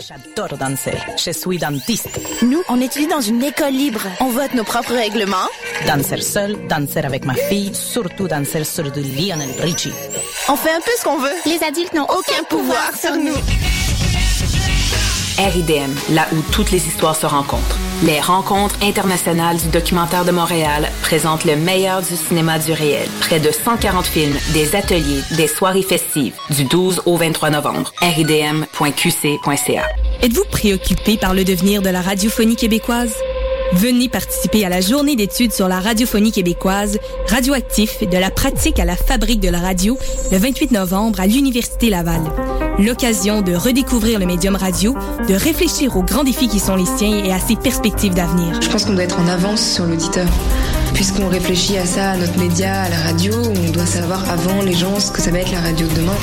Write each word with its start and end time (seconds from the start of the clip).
J'adore 0.00 0.56
danser. 0.56 0.96
Je 1.16 1.32
suis 1.32 1.58
dentiste. 1.58 2.20
Nous, 2.42 2.62
on 2.68 2.80
étudie 2.80 3.08
dans 3.08 3.20
une 3.20 3.42
école 3.42 3.72
libre. 3.72 4.00
On 4.20 4.28
vote 4.28 4.54
nos 4.54 4.62
propres 4.62 4.94
règlements. 4.94 5.48
Danser 5.86 6.22
seul, 6.22 6.68
danser 6.68 7.00
avec 7.00 7.24
ma 7.24 7.34
fille, 7.34 7.74
surtout 7.74 8.28
danser 8.28 8.62
sur 8.62 8.90
du 8.92 9.02
Lionel 9.02 9.50
Richie. 9.60 9.92
On 10.48 10.56
fait 10.56 10.70
un 10.70 10.80
peu 10.80 10.92
ce 10.96 11.04
qu'on 11.04 11.18
veut. 11.18 11.34
Les 11.46 11.62
adultes 11.64 11.94
n'ont 11.94 12.04
aucun 12.04 12.44
pouvoir 12.48 12.96
sur 12.96 13.16
nous. 13.16 13.34
RIDM, 15.38 15.92
là 16.10 16.26
où 16.32 16.42
toutes 16.52 16.72
les 16.72 16.86
histoires 16.86 17.14
se 17.14 17.26
rencontrent. 17.26 17.78
Les 18.04 18.20
rencontres 18.20 18.76
internationales 18.82 19.56
du 19.56 19.68
documentaire 19.68 20.24
de 20.24 20.32
Montréal 20.32 20.90
présentent 21.02 21.44
le 21.44 21.56
meilleur 21.56 22.02
du 22.02 22.16
cinéma 22.16 22.58
du 22.58 22.72
réel. 22.72 23.08
Près 23.20 23.38
de 23.38 23.50
140 23.50 24.06
films, 24.06 24.36
des 24.52 24.74
ateliers, 24.74 25.22
des 25.36 25.46
soirées 25.46 25.82
festives, 25.82 26.34
du 26.50 26.64
12 26.64 27.02
au 27.06 27.16
23 27.16 27.50
novembre. 27.50 27.92
ridm.qc.ca. 28.00 29.82
Êtes-vous 30.22 30.44
préoccupé 30.50 31.16
par 31.16 31.34
le 31.34 31.44
devenir 31.44 31.82
de 31.82 31.90
la 31.90 32.00
radiophonie 32.00 32.56
québécoise? 32.56 33.14
Venez 33.74 34.08
participer 34.08 34.64
à 34.64 34.68
la 34.68 34.80
journée 34.80 35.14
d'études 35.14 35.52
sur 35.52 35.68
la 35.68 35.78
radiophonie 35.78 36.32
québécoise, 36.32 36.98
radioactif 37.28 38.00
de 38.00 38.16
la 38.16 38.30
pratique 38.30 38.80
à 38.80 38.84
la 38.84 38.96
fabrique 38.96 39.40
de 39.40 39.50
la 39.50 39.60
radio, 39.60 39.98
le 40.32 40.38
28 40.38 40.72
novembre 40.72 41.20
à 41.20 41.26
l'Université 41.26 41.90
Laval. 41.90 42.22
L'occasion 42.78 43.42
de 43.42 43.56
redécouvrir 43.56 44.20
le 44.20 44.26
médium 44.26 44.54
radio, 44.54 44.94
de 45.28 45.34
réfléchir 45.34 45.96
aux 45.96 46.04
grands 46.04 46.22
défis 46.22 46.46
qui 46.46 46.60
sont 46.60 46.76
les 46.76 46.86
siens 46.86 47.24
et 47.24 47.32
à 47.32 47.40
ses 47.40 47.56
perspectives 47.56 48.14
d'avenir. 48.14 48.62
Je 48.62 48.68
pense 48.68 48.84
qu'on 48.84 48.92
doit 48.92 49.02
être 49.02 49.18
en 49.18 49.26
avance 49.26 49.60
sur 49.60 49.84
l'auditeur. 49.84 50.28
Puisqu'on 50.94 51.28
réfléchit 51.28 51.76
à 51.76 51.84
ça, 51.84 52.12
à 52.12 52.16
notre 52.16 52.38
média, 52.38 52.82
à 52.82 52.88
la 52.88 52.98
radio, 52.98 53.34
on 53.34 53.70
doit 53.72 53.84
savoir 53.84 54.30
avant 54.30 54.62
les 54.62 54.74
gens 54.74 55.00
ce 55.00 55.10
que 55.10 55.20
ça 55.20 55.32
va 55.32 55.40
être 55.40 55.50
la 55.50 55.60
radio 55.60 55.88
de 55.88 55.94
demain. 55.94 56.14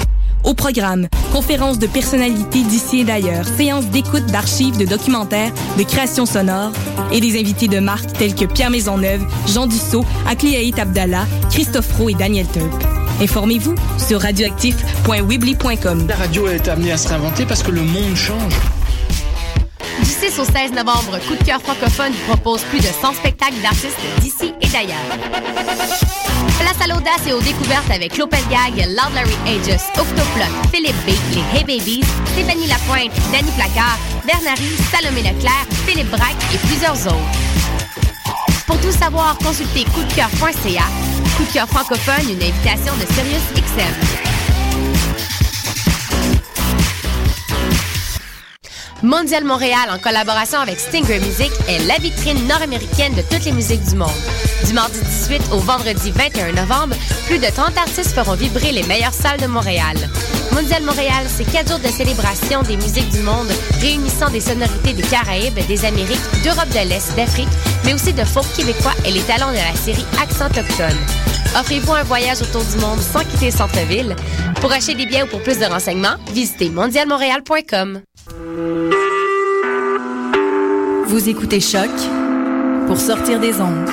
Au 0.45 0.53
programme, 0.53 1.07
conférences 1.33 1.77
de 1.77 1.87
personnalités 1.87 2.63
d'ici 2.63 2.99
et 2.99 3.03
d'ailleurs, 3.03 3.45
séances 3.57 3.87
d'écoute 3.87 4.25
d'archives, 4.27 4.77
de 4.77 4.85
documentaires, 4.85 5.51
de 5.77 5.83
créations 5.83 6.25
sonores 6.25 6.71
et 7.11 7.19
des 7.19 7.37
invités 7.37 7.67
de 7.67 7.79
marque 7.79 8.13
tels 8.13 8.33
que 8.33 8.45
Pierre 8.45 8.69
Maisonneuve, 8.69 9.25
Jean 9.47 9.67
Dussault, 9.67 10.05
Akliaït 10.25 10.79
Abdallah, 10.79 11.25
Christophe 11.49 11.91
Roux 11.97 12.11
et 12.11 12.13
Daniel 12.13 12.47
Tulp. 12.47 12.94
Informez-vous 13.21 13.75
sur 13.97 14.21
radioactif.weebly.com. 14.21 16.07
La 16.07 16.15
radio 16.15 16.47
est 16.47 16.67
amenée 16.67 16.91
à 16.91 16.97
se 16.97 17.07
réinventer 17.07 17.45
parce 17.45 17.63
que 17.63 17.71
le 17.71 17.81
monde 17.81 18.15
change. 18.15 18.53
Du 20.03 20.09
6 20.09 20.39
au 20.39 20.43
16 20.45 20.73
novembre, 20.73 21.17
Coup 21.27 21.35
de 21.35 21.43
cœur 21.43 21.61
francophone 21.61 22.11
vous 22.11 22.33
propose 22.33 22.61
plus 22.63 22.79
de 22.79 22.83
100 22.83 23.13
spectacles 23.13 23.61
d'artistes 23.61 23.97
d'ici 24.19 24.53
et 24.61 24.67
d'ailleurs. 24.67 24.97
Place 26.59 26.81
à 26.81 26.87
l'audace 26.87 27.25
et 27.27 27.33
aux 27.33 27.41
découvertes 27.41 27.89
avec 27.89 28.17
Lopez 28.17 28.43
Gag, 28.49 28.85
Loud 28.87 29.13
Larry 29.13 29.35
Aegis, 29.47 29.81
Octoplot, 29.97 30.69
Philippe 30.73 30.95
B, 31.05 31.11
les 31.33 31.57
Hey 31.57 31.63
Babies, 31.63 32.03
Stéphanie 32.33 32.67
Lapointe, 32.67 33.11
Danny 33.31 33.51
Placard, 33.55 33.97
Bernary, 34.25 34.75
Salomé 34.91 35.21
Leclerc, 35.21 35.65
Philippe 35.87 36.09
Braque 36.09 36.35
et 36.53 36.57
plusieurs 36.57 37.07
autres. 37.07 37.44
Pour 38.67 38.79
tout 38.81 38.91
savoir, 38.91 39.37
consultez 39.37 39.83
coupdecoeur.ca. 39.85 40.83
Coup 41.37 41.43
de 41.43 41.53
cœur 41.53 41.67
francophone, 41.67 42.29
une 42.29 42.41
invitation 42.41 42.93
de 42.95 43.05
Sirius 43.13 43.43
XM. 43.53 44.25
Mondial 49.03 49.43
Montréal, 49.43 49.89
en 49.91 49.99
collaboration 49.99 50.59
avec 50.59 50.79
Stinger 50.79 51.19
Music, 51.19 51.51
est 51.67 51.85
la 51.85 51.97
vitrine 51.99 52.47
nord-américaine 52.47 53.13
de 53.13 53.21
toutes 53.21 53.45
les 53.45 53.51
musiques 53.51 53.83
du 53.83 53.95
monde. 53.95 54.09
Du 54.65 54.73
mardi 54.73 54.99
18 54.99 55.51
au 55.51 55.59
vendredi 55.59 56.11
21 56.11 56.53
novembre, 56.53 56.95
plus 57.27 57.37
de 57.37 57.45
30 57.45 57.77
artistes 57.77 58.15
feront 58.15 58.33
vibrer 58.33 58.71
les 58.71 58.83
meilleures 58.83 59.13
salles 59.13 59.39
de 59.39 59.47
Montréal. 59.47 59.95
Mondial 60.55 60.83
Montréal, 60.83 61.25
c'est 61.27 61.43
quatre 61.43 61.67
jours 61.67 61.79
de 61.79 61.89
célébration 61.89 62.61
des 62.61 62.77
musiques 62.77 63.09
du 63.09 63.19
monde, 63.19 63.49
réunissant 63.81 64.29
des 64.29 64.39
sonorités 64.39 64.93
des 64.93 65.01
Caraïbes, 65.03 65.59
des 65.67 65.83
Amériques, 65.83 66.17
d'Europe 66.45 66.69
de 66.69 66.87
l'Est, 66.87 67.13
d'Afrique, 67.17 67.49
mais 67.83 67.93
aussi 67.93 68.13
de 68.13 68.23
folk 68.23 68.45
québécois 68.55 68.93
et 69.05 69.11
les 69.11 69.19
talents 69.23 69.51
de 69.51 69.57
la 69.57 69.75
série 69.75 70.05
Accent 70.23 70.45
Autochtone. 70.45 70.97
Offrez-vous 71.59 71.91
un 71.91 72.03
voyage 72.03 72.41
autour 72.41 72.63
du 72.63 72.77
monde 72.77 73.01
sans 73.01 73.25
quitter 73.25 73.47
le 73.47 73.51
centre-ville. 73.51 74.15
Pour 74.61 74.71
acheter 74.71 74.93
des 74.95 75.05
billets 75.05 75.23
ou 75.23 75.27
pour 75.27 75.43
plus 75.43 75.59
de 75.59 75.65
renseignements, 75.65 76.15
visitez 76.31 76.69
mondialmontréal.com. 76.69 77.99
Vous 81.07 81.29
écoutez 81.29 81.59
Choc 81.59 81.91
pour 82.87 82.97
sortir 82.97 83.41
des 83.41 83.59
ondes. 83.59 83.89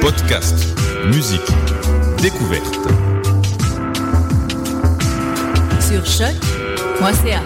Podcast, 0.00 0.54
musique, 1.06 1.40
découverte. 2.20 2.74
Sur 5.80 6.04
choc.ca. 6.06 7.40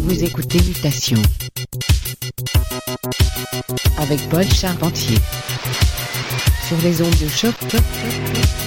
Vous 0.00 0.24
écoutez 0.24 0.58
Mutation 0.62 1.22
avec 3.98 4.28
Paul 4.28 4.44
Charpentier 4.44 5.18
sur 6.70 6.80
les 6.82 7.02
ondes 7.02 7.18
de 7.18 7.26
choc. 7.26 8.59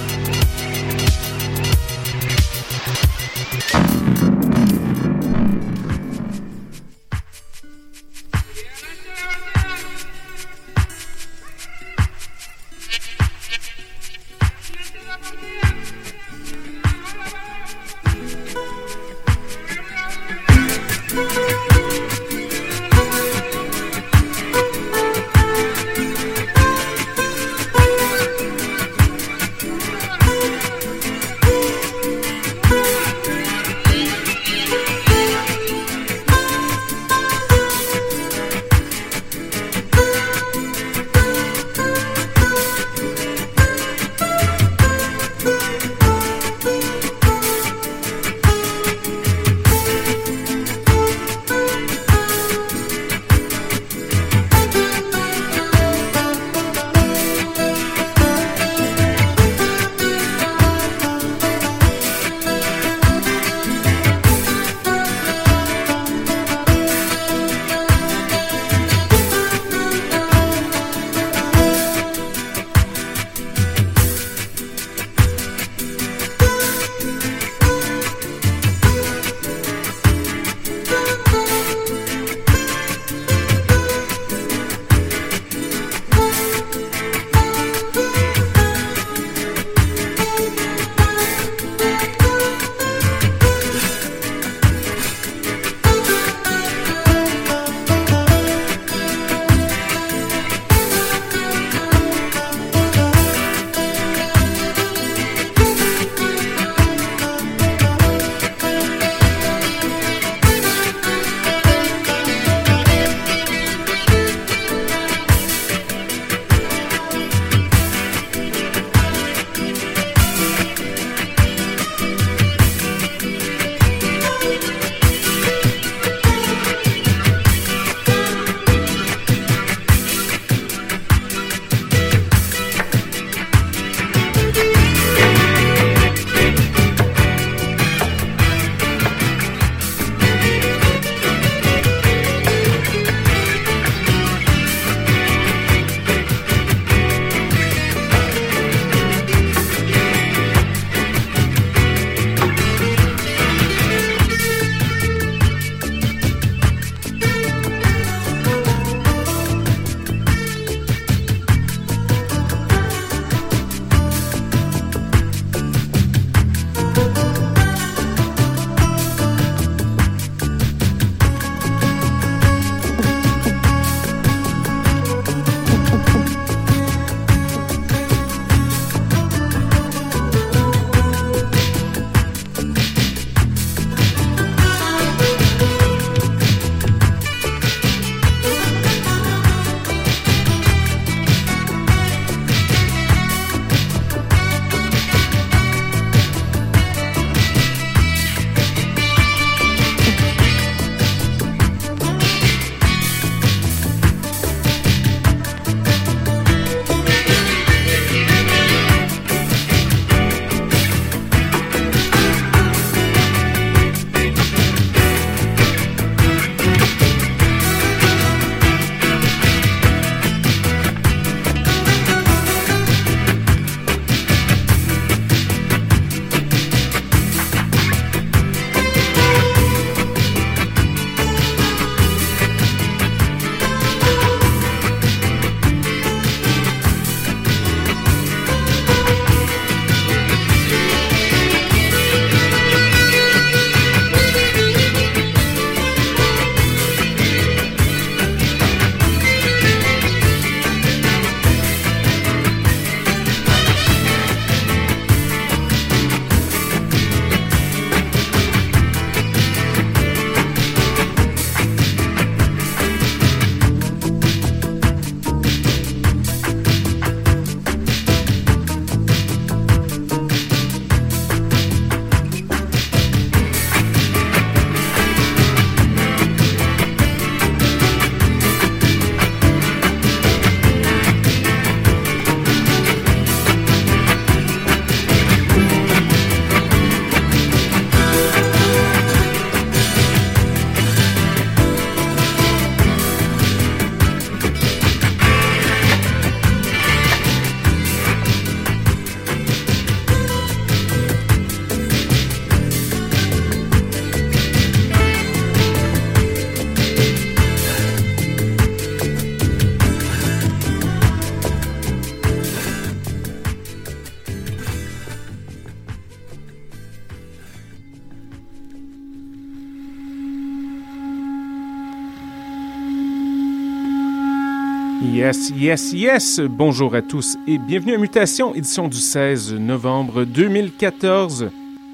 Yes, 325.34 325.52
yes, 325.56 325.94
yes! 325.94 326.40
Bonjour 326.42 326.94
à 326.94 327.02
tous 327.02 327.40
et 327.48 327.58
bienvenue 327.58 327.96
à 327.96 327.98
Mutation, 327.98 328.54
édition 328.54 328.88
du 328.88 329.00
16 329.00 329.56
novembre 329.56 330.26
2014. 330.26 331.50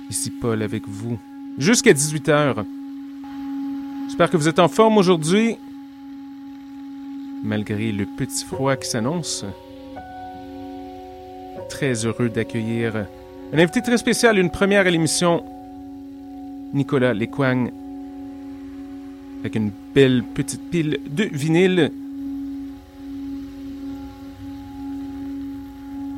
Ici 0.09 0.29
Paul 0.29 0.61
avec 0.61 0.85
vous 0.85 1.17
jusqu'à 1.57 1.93
18h. 1.93 2.65
J'espère 4.07 4.29
que 4.29 4.35
vous 4.35 4.49
êtes 4.49 4.59
en 4.59 4.67
forme 4.67 4.97
aujourd'hui, 4.97 5.55
malgré 7.41 7.93
le 7.93 8.05
petit 8.05 8.43
froid 8.43 8.75
qui 8.75 8.89
s'annonce. 8.89 9.45
Très 11.69 12.05
heureux 12.05 12.27
d'accueillir 12.27 13.05
un 13.53 13.57
invité 13.57 13.81
très 13.81 13.97
spécial, 13.97 14.37
une 14.37 14.51
première 14.51 14.85
à 14.85 14.89
l'émission, 14.89 15.45
Nicolas 16.73 17.13
Lequang, 17.13 17.69
avec 19.39 19.55
une 19.55 19.71
belle 19.95 20.25
petite 20.35 20.69
pile 20.69 20.99
de 21.09 21.23
vinyle. 21.23 21.89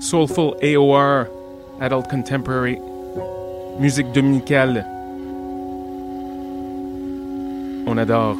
Soulful 0.01 0.55
AOR, 0.63 1.27
Adult 1.79 2.07
Contemporary, 2.09 2.79
musique 3.79 4.11
dominicale. 4.11 4.83
On 7.85 7.95
adore. 7.97 8.35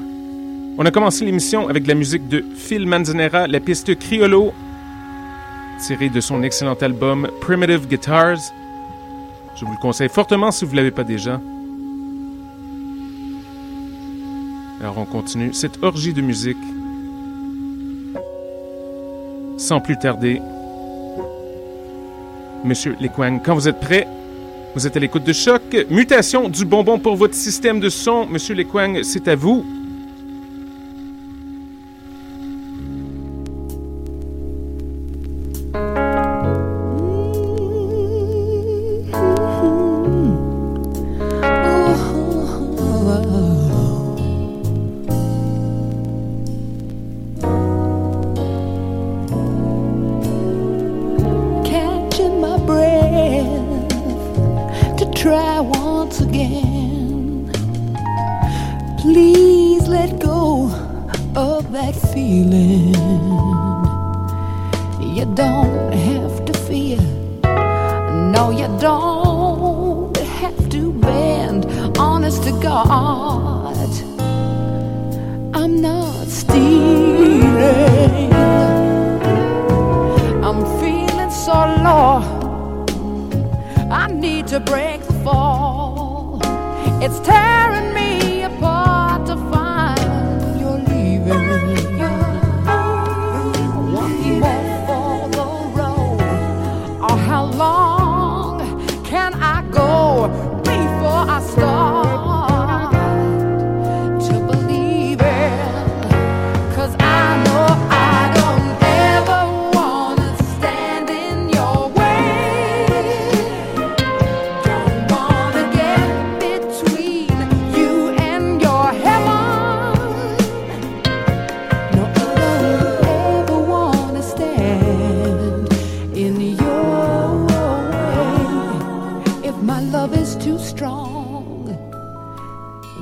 On 0.80 0.86
a 0.88 0.89
commencé 0.89 1.24
l'émission 1.24 1.70
avec 1.70 1.86
la 1.86 1.94
musique 1.94 2.27
de 2.27 2.44
Phil 2.56 2.88
Manzanera, 2.88 3.46
la 3.46 3.60
piste 3.60 3.96
Criollo, 4.00 4.53
tirée 5.86 6.10
de 6.10 6.20
son 6.20 6.41
excellent 6.41 6.74
album 6.74 7.30
Primitive 7.41 7.88
Guitars. 7.88 8.39
Je 9.56 9.63
vous 9.63 9.72
le 9.72 9.82
conseille 9.82 10.10
fortement 10.10 10.50
si 10.50 10.65
vous 10.65 10.72
ne 10.72 10.77
l'avez 10.77 10.89
pas 10.89 11.03
déjà. 11.03 11.39
Alors 14.80 14.98
on 14.98 15.06
continue 15.06 15.53
cette 15.53 15.84
orgie 15.84 16.13
de 16.13 16.22
musique. 16.22 16.58
Sans 19.58 19.80
plus 19.80 20.00
tarder, 20.00 20.41
Monsieur 22.63 22.96
Lequang, 23.01 23.39
quand 23.44 23.56
vous 23.56 23.68
êtes 23.68 23.80
prêt, 23.80 24.08
vous 24.75 24.86
êtes 24.86 24.96
à 24.96 25.00
l'écoute 25.00 25.24
de 25.24 25.34
choc. 25.34 25.62
Mutation 25.89 26.48
du 26.48 26.63
bonbon 26.63 27.00
pour 27.00 27.15
votre 27.15 27.34
système 27.34 27.80
de 27.80 27.89
son. 27.89 28.27
Monsieur 28.27 28.53
Lequang, 28.53 29.01
c'est 29.03 29.27
à 29.27 29.36
vous. 29.36 29.65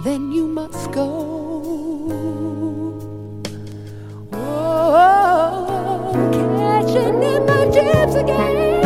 then 0.04 0.32
you 0.32 0.48
must 0.48 0.92
go. 0.92 1.08
Oh, 4.32 6.12
catching 6.32 7.22
in 7.22 7.46
my 7.46 7.66
depths 7.66 8.16
again. 8.16 8.79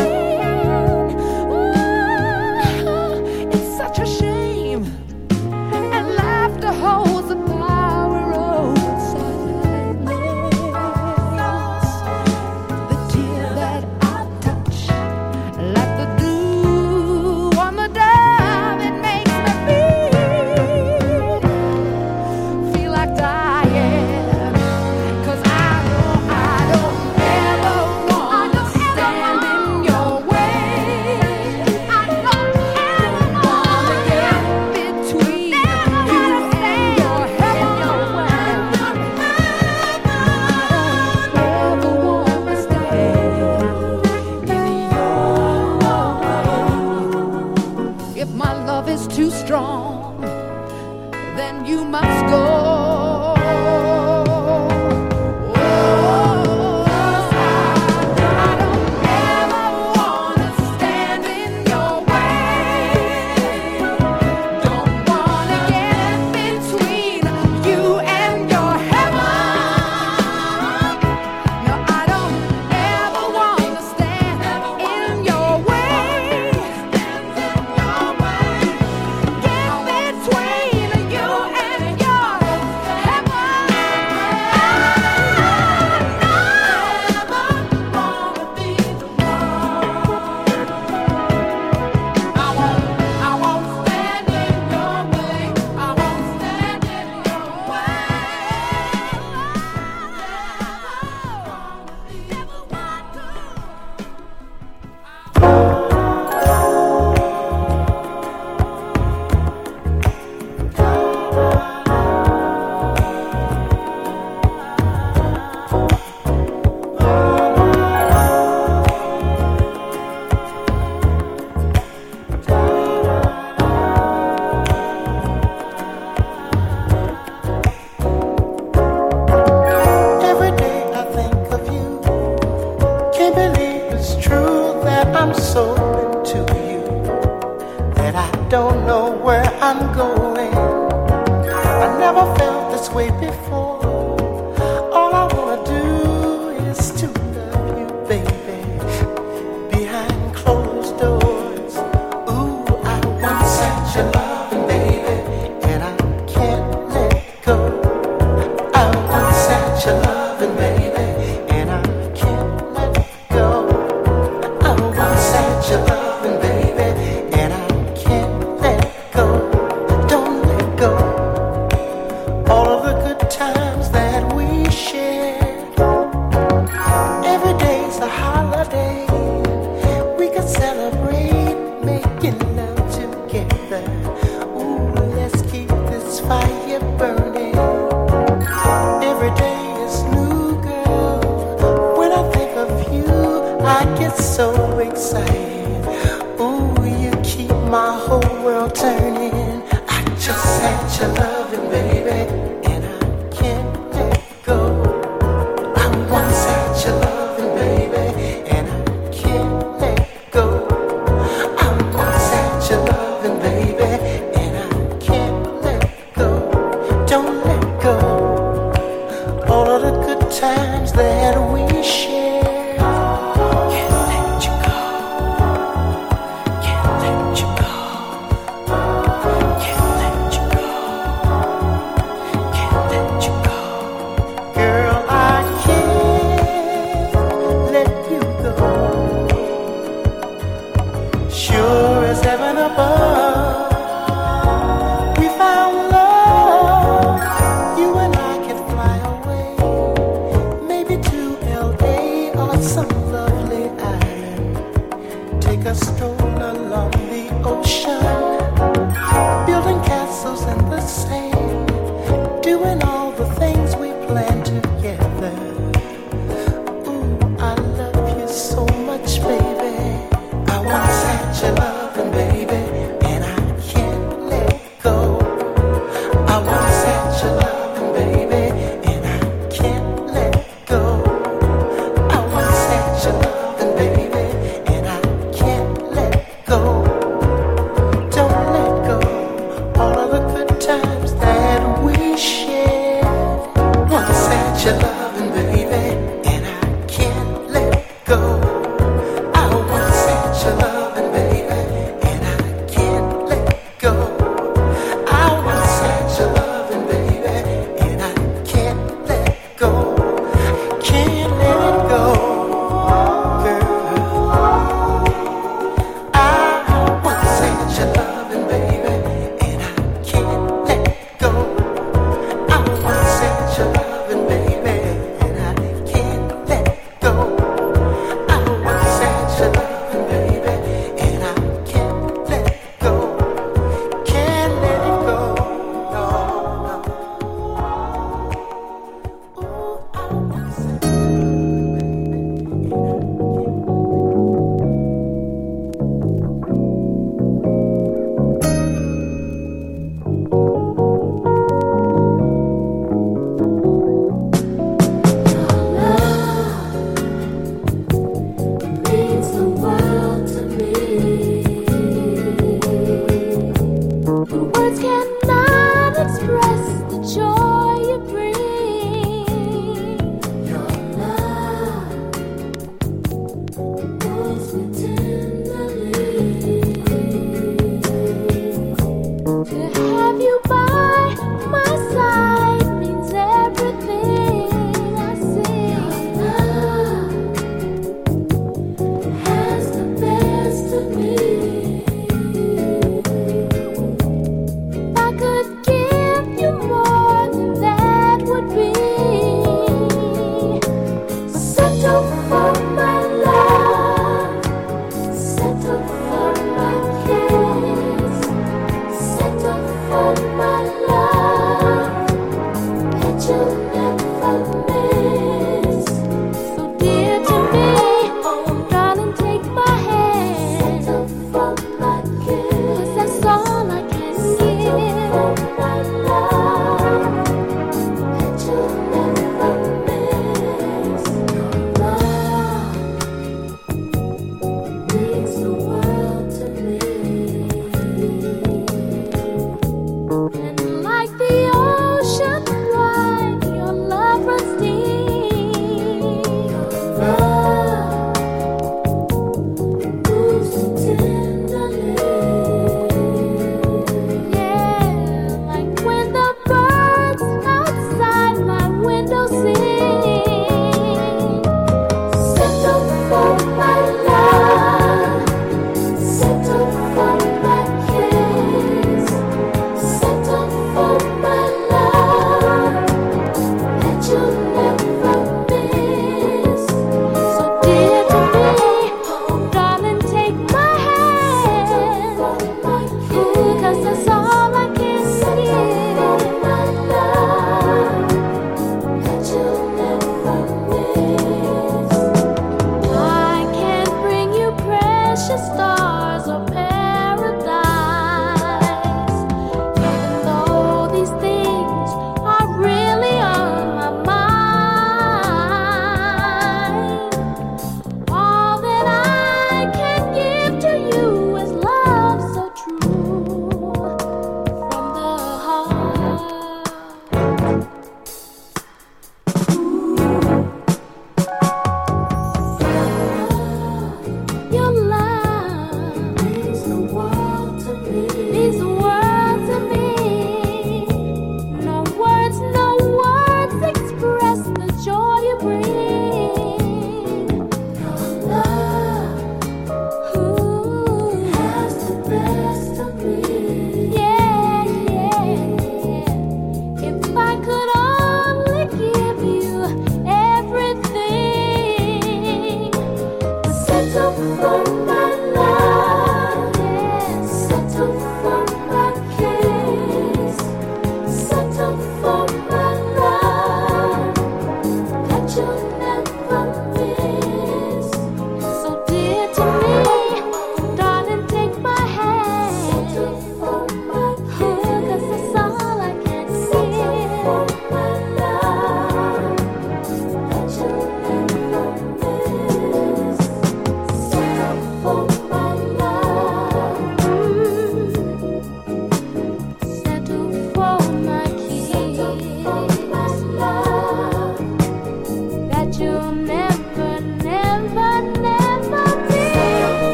Bye. 554.41 555.02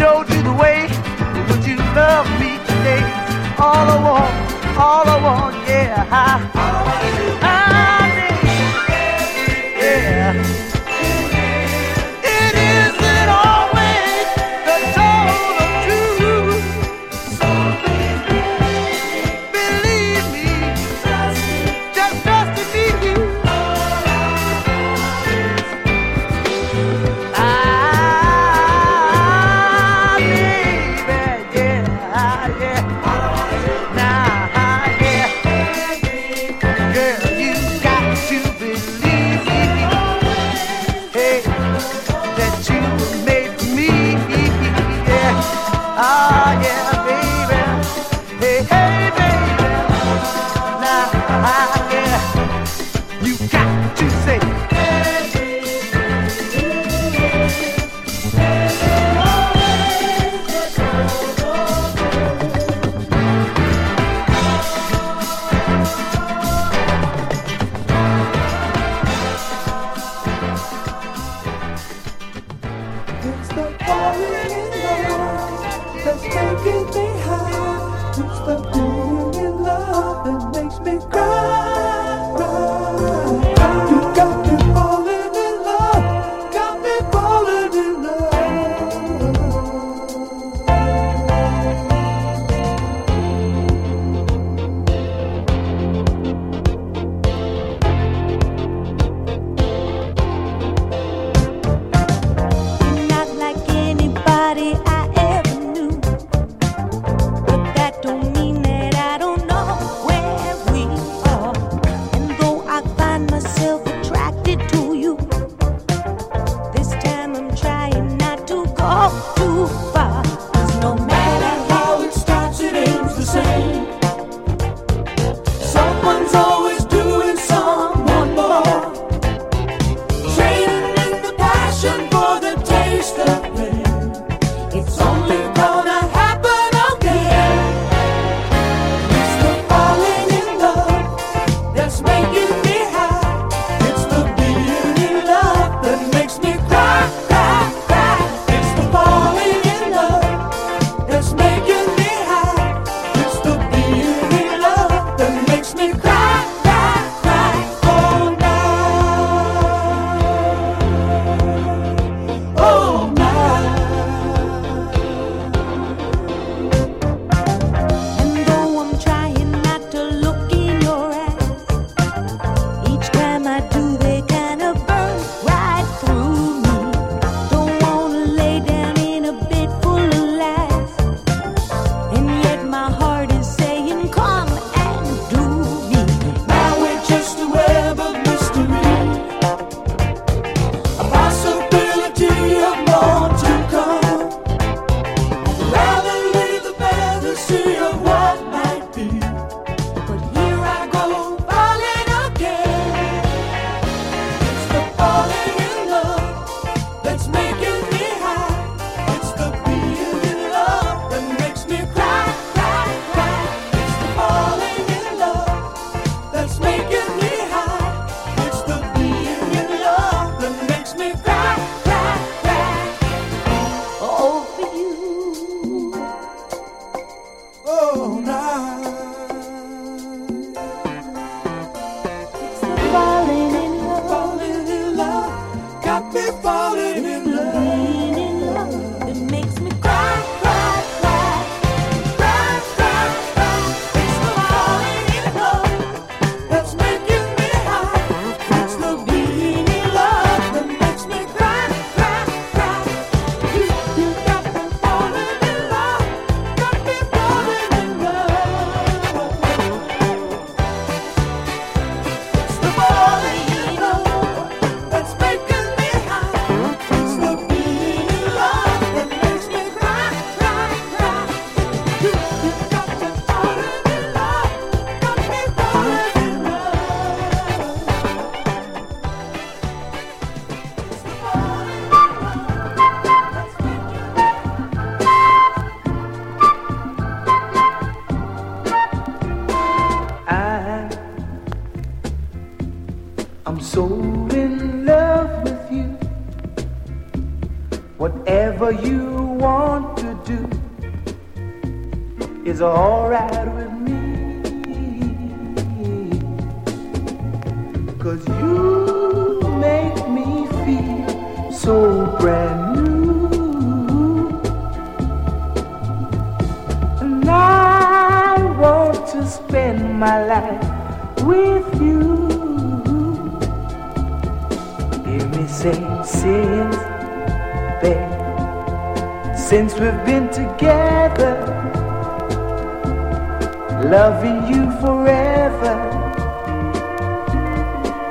showed 0.00 0.30
you 0.30 0.42
the 0.42 0.52
way, 0.54 0.88
would 1.48 1.62
you 1.66 1.76
love 1.94 2.26
me 2.40 2.56
today? 2.64 3.04
All 3.58 3.86
I 3.94 3.98
want, 4.06 4.78
all 4.78 5.06
I 5.06 5.18
want, 5.22 5.56
yeah. 5.68 6.08
I, 6.10 6.59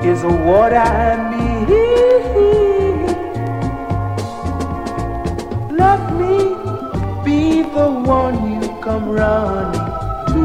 is 0.03 0.23
what 0.23 0.73
I 0.73 1.15
mean. 1.31 1.67
Let 5.75 6.13
me 6.13 6.55
be 7.25 7.63
the 7.63 7.89
one 7.89 8.53
you 8.53 8.61
come 8.81 9.09
running 9.09 9.89
to. 10.31 10.43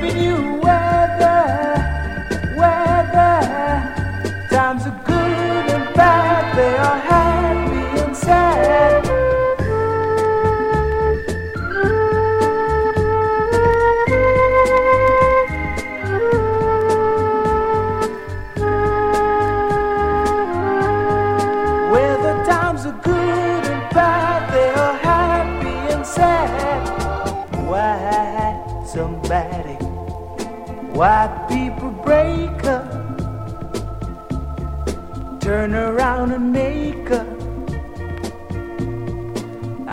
loving 0.04 0.22
you. 0.22 0.83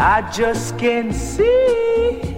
I 0.02 0.22
just 0.32 0.78
can't 0.78 1.14
see. 1.14 2.29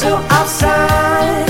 So 0.00 0.16
outside 0.30 1.49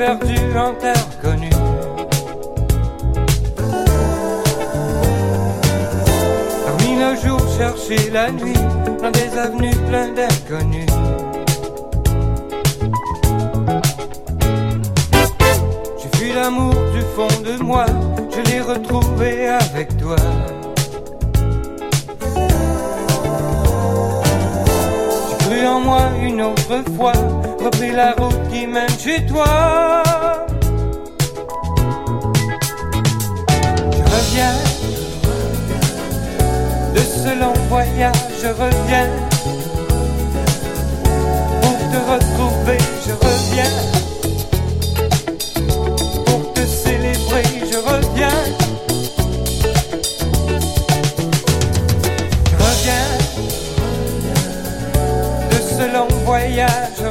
perdu 0.00 0.56
en 0.56 0.72
terre 0.76 1.08
connue. 1.20 1.50
Parmi 6.64 6.90
le 6.96 7.10
jour, 7.22 7.38
chercher 7.58 8.08
la 8.10 8.30
nuit, 8.30 8.62
dans 9.02 9.10
des 9.10 9.38
avenues 9.38 9.76
pleines 9.88 10.14
d'inconnus. 10.14 10.86
J'ai 15.98 16.18
fui 16.18 16.32
l'amour 16.32 16.74
du 16.94 17.02
fond 17.14 17.42
de 17.44 17.62
moi, 17.62 17.84
je 18.34 18.40
l'ai 18.50 18.62
retrouvé 18.62 19.48
avec 19.48 19.98
toi. 19.98 20.16
J'ai 25.28 25.36
cru 25.44 25.66
en 25.66 25.80
moi 25.80 26.04
une 26.22 26.40
autre 26.40 26.82
fois 26.96 27.12
repris 27.62 27.92
la 27.92 28.12
route 28.12 28.48
qui 28.50 28.66
mène 28.66 28.88
chez 28.98 29.24
toi. 29.26 30.02
Je 33.92 34.02
reviens 34.14 34.56
de 36.94 37.00
ce 37.00 37.38
long 37.38 37.52
voyage, 37.68 38.16
je 38.42 38.48
reviens 38.48 39.08
pour 41.62 41.78
te 41.92 41.98
retrouver, 42.12 42.78
je 43.06 43.12
reviens. 43.12 43.99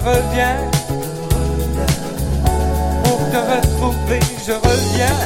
reviens. 0.09 0.57
Pour 3.03 3.19
te 3.31 3.37
retrouver, 3.53 4.19
je 4.45 4.53
reviens. 4.67 5.19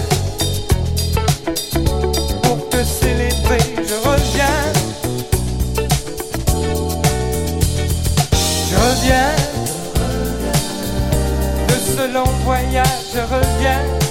Pour 2.44 2.70
te 2.70 2.84
célébrer, 2.84 3.66
je 3.90 3.98
reviens. 4.10 4.62
Je 8.70 8.76
reviens. 8.86 9.32
De 11.68 11.78
ce 11.96 12.14
long 12.14 12.32
voyage, 12.46 13.06
je 13.14 13.22
reviens. 13.36 14.03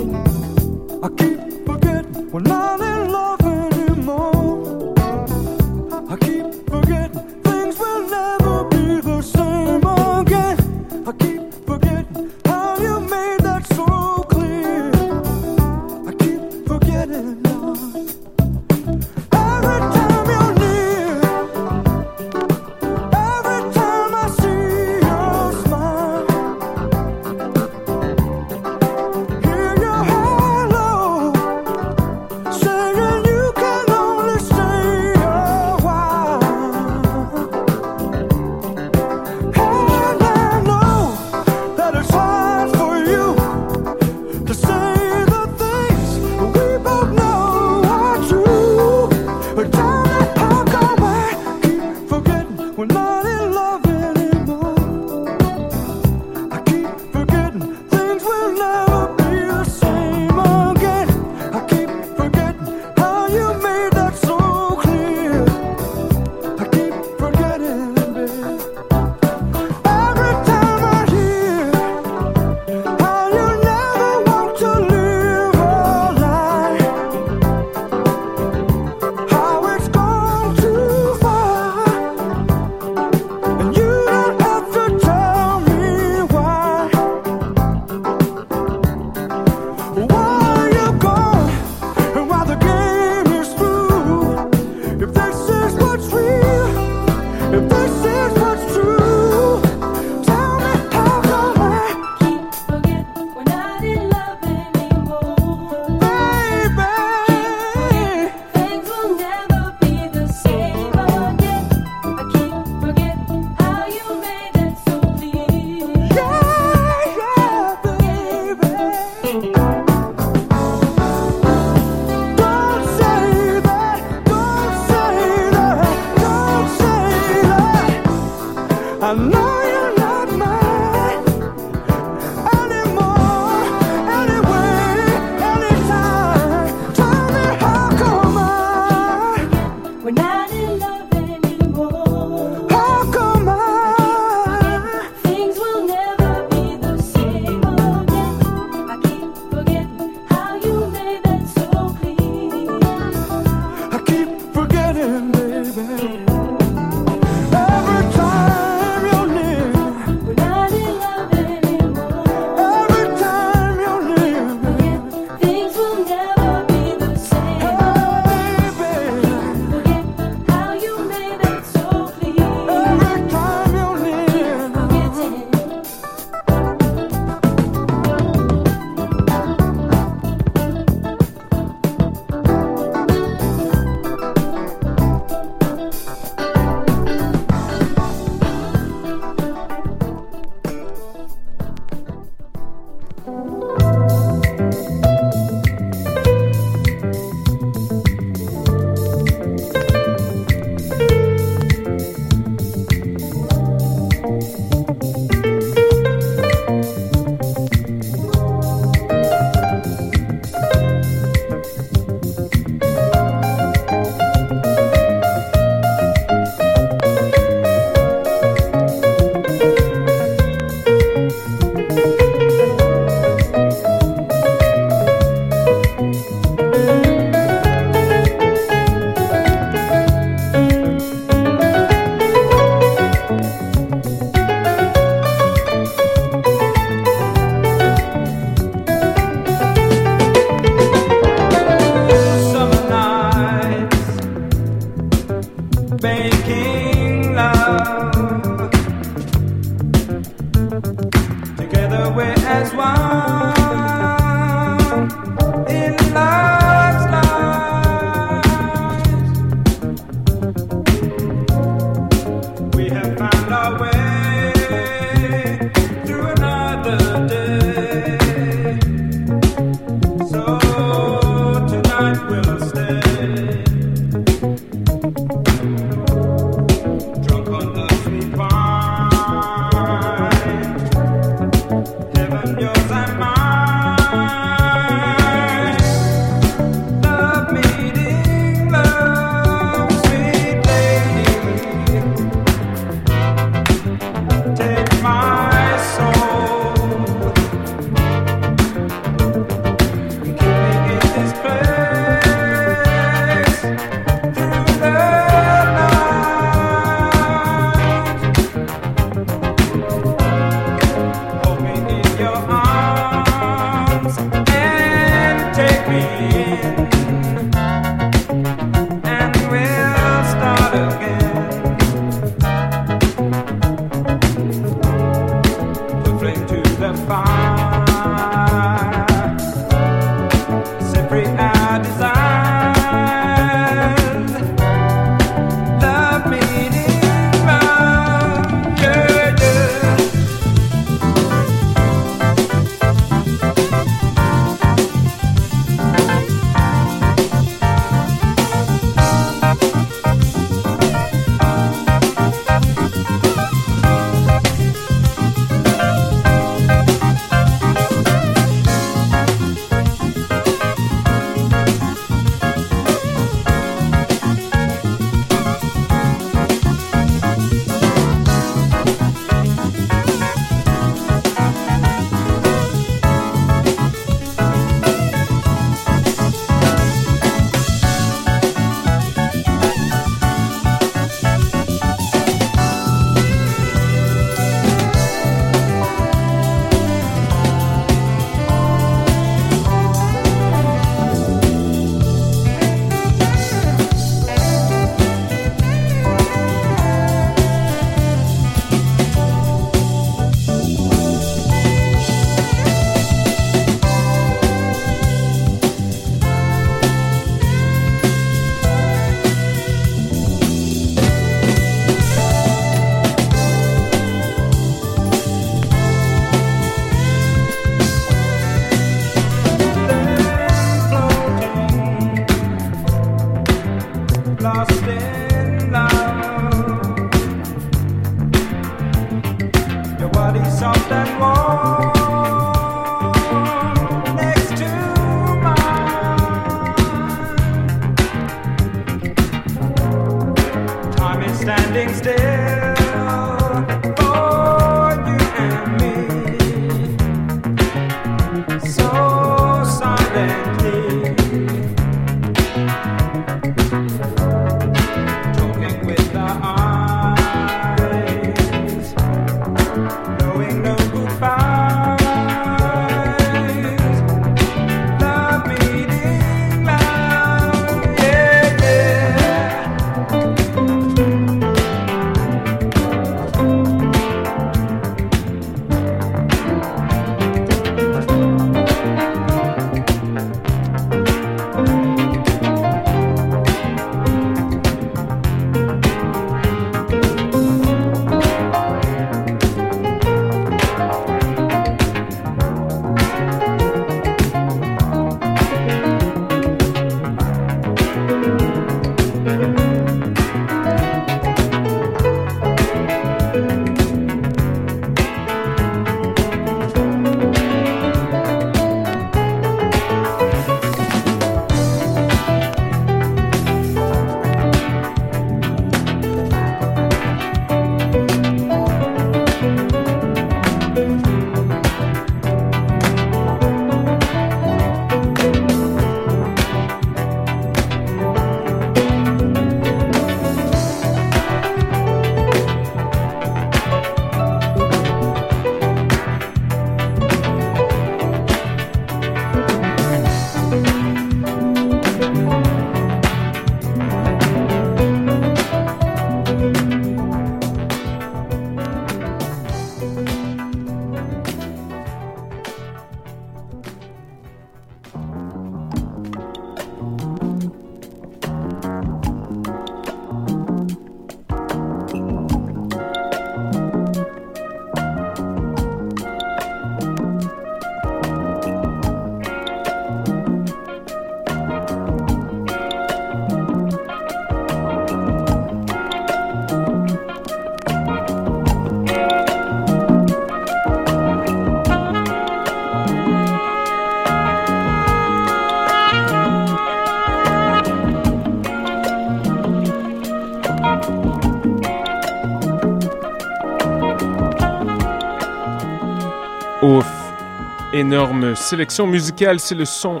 Énorme 597.80 598.36
sélection 598.36 598.86
musicale, 598.86 599.40
c'est 599.40 599.54
le 599.54 599.64
son 599.64 600.00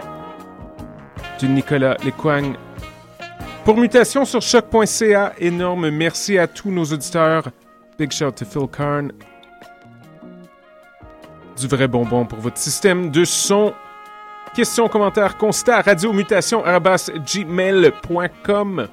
de 1.40 1.46
Nicolas 1.46 1.96
Lecoigne. 2.04 2.56
Pour 3.64 3.78
Mutation 3.78 4.26
sur 4.26 4.42
choc.ca, 4.42 5.32
énorme 5.38 5.88
merci 5.88 6.36
à 6.36 6.46
tous 6.46 6.70
nos 6.70 6.84
auditeurs. 6.84 7.48
Big 7.98 8.12
shout 8.12 8.32
to 8.32 8.44
Phil 8.44 8.68
Karn. 8.70 9.12
Du 11.58 11.66
vrai 11.68 11.88
bonbon 11.88 12.26
pour 12.26 12.40
votre 12.40 12.58
système 12.58 13.10
de 13.10 13.24
son. 13.24 13.72
Questions, 14.54 14.88
commentaires, 14.88 15.38
constats, 15.38 15.80
radiomutation, 15.80 16.62
gmail.com. 16.62 18.88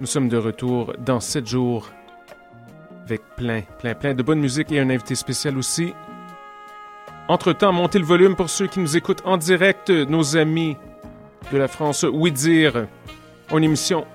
Nous 0.00 0.06
sommes 0.08 0.28
de 0.28 0.36
retour 0.36 0.94
dans 0.98 1.20
7 1.20 1.46
jours 1.46 1.88
avec 3.04 3.22
plein, 3.36 3.60
plein, 3.78 3.94
plein 3.94 4.14
de 4.14 4.22
bonne 4.24 4.40
musique 4.40 4.72
et 4.72 4.80
un 4.80 4.90
invité 4.90 5.14
spécial 5.14 5.56
aussi. 5.56 5.94
Entre-temps, 7.28 7.72
montez 7.72 7.98
le 7.98 8.04
volume 8.04 8.36
pour 8.36 8.50
ceux 8.50 8.66
qui 8.66 8.80
nous 8.80 8.96
écoutent 8.96 9.22
en 9.24 9.36
direct, 9.36 9.90
nos 9.90 10.36
amis 10.36 10.76
de 11.52 11.58
la 11.58 11.68
France, 11.68 12.04
oui 12.10 12.32
dire, 12.32 12.86
en 13.50 13.62
émission 13.62 14.06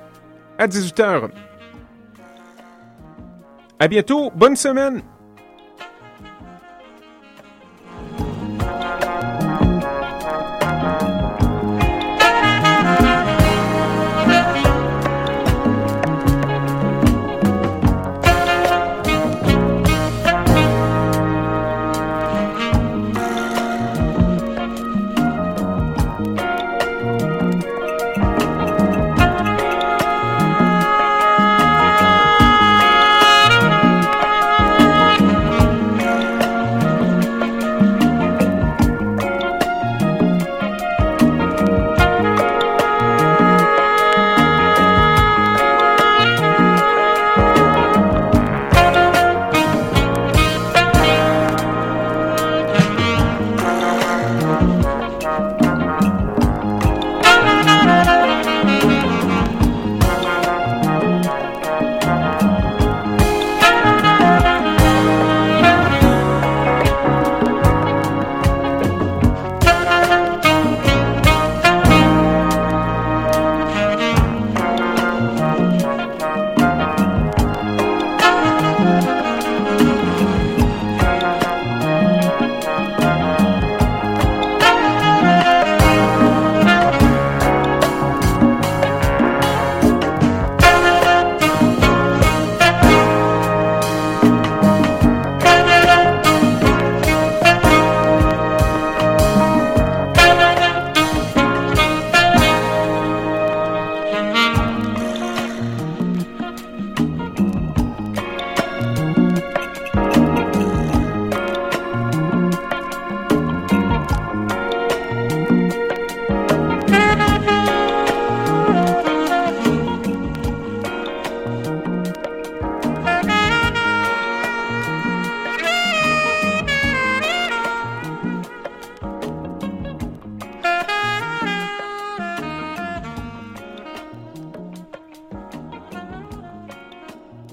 à 0.58 0.68
18h. 0.68 1.30
À 3.80 3.88
bientôt, 3.88 4.32
bonne 4.36 4.56
semaine! 4.56 5.02